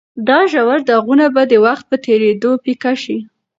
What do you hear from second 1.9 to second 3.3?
په تېرېدو پیکه شي.